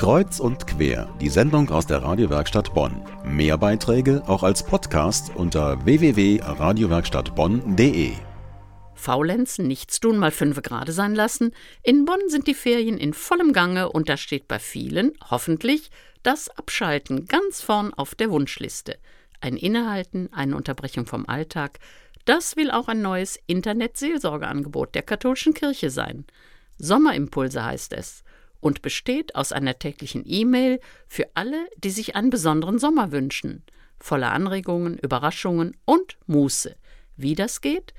[0.00, 3.04] Kreuz und quer, die Sendung aus der Radiowerkstatt Bonn.
[3.22, 8.12] Mehr Beiträge auch als Podcast unter www.radiowerkstattbonn.de.
[8.94, 11.52] Faulenzen, nichts tun, mal fünf Grade sein lassen.
[11.82, 15.90] In Bonn sind die Ferien in vollem Gange und da steht bei vielen, hoffentlich,
[16.22, 18.96] das Abschalten ganz vorn auf der Wunschliste.
[19.42, 21.78] Ein Innehalten, eine Unterbrechung vom Alltag,
[22.24, 26.24] das will auch ein neues Internet-Seelsorgeangebot der katholischen Kirche sein.
[26.78, 28.24] Sommerimpulse heißt es
[28.60, 33.64] und besteht aus einer täglichen E-Mail für alle, die sich einen besonderen Sommer wünschen.
[33.98, 36.76] Voller Anregungen, Überraschungen und Muße.
[37.16, 37.92] Wie das geht,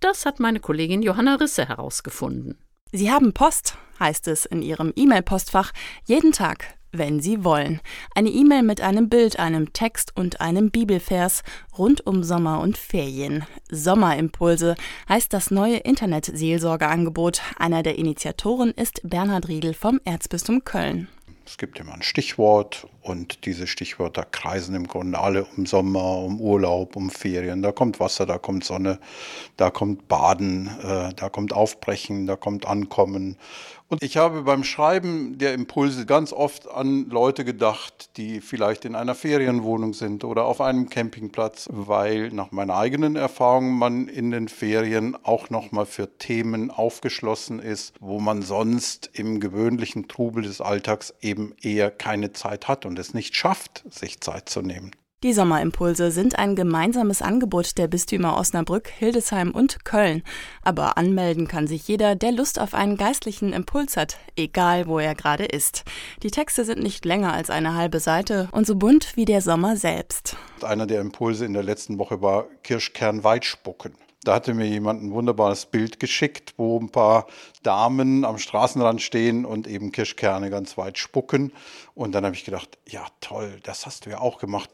[0.00, 2.58] das hat meine Kollegin Johanna Risse herausgefunden.
[2.92, 5.72] Sie haben Post, heißt es in Ihrem E-Mail-Postfach,
[6.04, 7.80] jeden Tag wenn Sie wollen.
[8.14, 11.42] Eine E-Mail mit einem Bild, einem Text und einem Bibelvers
[11.76, 13.44] rund um Sommer und Ferien.
[13.70, 14.74] Sommerimpulse
[15.08, 17.42] heißt das neue Internet-Seelsorgeangebot.
[17.58, 21.08] Einer der Initiatoren ist Bernhard Riedel vom Erzbistum Köln.
[21.48, 26.42] Es gibt immer ein Stichwort und diese Stichwörter kreisen im Grunde alle um Sommer, um
[26.42, 27.62] Urlaub, um Ferien.
[27.62, 28.98] Da kommt Wasser, da kommt Sonne,
[29.56, 33.38] da kommt Baden, äh, da kommt Aufbrechen, da kommt Ankommen.
[33.90, 38.94] Und ich habe beim Schreiben der Impulse ganz oft an Leute gedacht, die vielleicht in
[38.94, 44.48] einer Ferienwohnung sind oder auf einem Campingplatz, weil nach meiner eigenen Erfahrung man in den
[44.48, 51.14] Ferien auch nochmal für Themen aufgeschlossen ist, wo man sonst im gewöhnlichen Trubel des Alltags
[51.22, 54.92] eben eher keine Zeit hat und es nicht schafft, sich Zeit zu nehmen.
[55.24, 60.22] Die Sommerimpulse sind ein gemeinsames Angebot der Bistümer Osnabrück, Hildesheim und Köln.
[60.62, 65.16] Aber anmelden kann sich jeder, der Lust auf einen geistlichen Impuls hat, egal wo er
[65.16, 65.82] gerade ist.
[66.22, 69.76] Die Texte sind nicht länger als eine halbe Seite und so bunt wie der Sommer
[69.76, 70.36] selbst.
[70.62, 73.94] Einer der Impulse in der letzten Woche war Kirschkern Weitspucken.
[74.24, 77.26] Da hatte mir jemand ein wunderbares Bild geschickt, wo ein paar
[77.62, 81.52] Damen am Straßenrand stehen und eben Kirschkerne ganz weit spucken.
[81.94, 84.70] Und dann habe ich gedacht, ja toll, das hast du ja auch gemacht.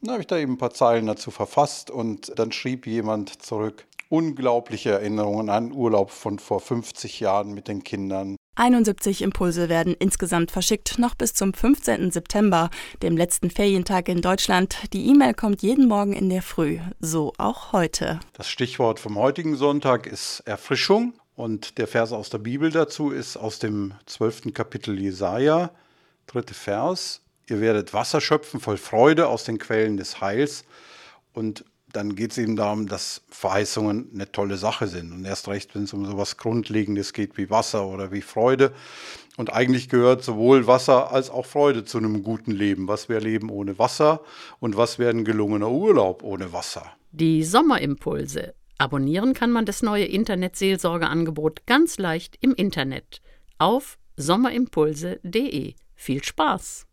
[0.00, 3.86] Dann habe ich da eben ein paar Zeilen dazu verfasst und dann schrieb jemand zurück,
[4.10, 8.36] unglaubliche Erinnerungen an Urlaub von vor 50 Jahren mit den Kindern.
[8.56, 12.10] 71 Impulse werden insgesamt verschickt, noch bis zum 15.
[12.10, 12.70] September,
[13.02, 14.76] dem letzten Ferientag in Deutschland.
[14.92, 18.20] Die E-Mail kommt jeden Morgen in der Früh, so auch heute.
[18.34, 23.36] Das Stichwort vom heutigen Sonntag ist Erfrischung und der Vers aus der Bibel dazu ist
[23.36, 24.54] aus dem 12.
[24.54, 25.70] Kapitel Jesaja,
[26.26, 27.22] dritte Vers.
[27.48, 30.64] Ihr werdet Wasser schöpfen voll Freude aus den Quellen des Heils
[31.32, 35.12] und dann geht es eben darum, dass Verheißungen eine tolle Sache sind.
[35.12, 38.72] Und erst recht, wenn es um so etwas Grundlegendes geht wie Wasser oder wie Freude.
[39.36, 42.88] Und eigentlich gehört sowohl Wasser als auch Freude zu einem guten Leben.
[42.88, 44.20] Was wäre Leben ohne Wasser
[44.60, 46.84] und was wäre ein gelungener Urlaub ohne Wasser?
[47.12, 48.54] Die Sommerimpulse.
[48.78, 53.22] Abonnieren kann man das neue Internetseelsorgeangebot ganz leicht im Internet
[53.58, 55.74] auf sommerimpulse.de.
[55.94, 56.86] Viel Spaß!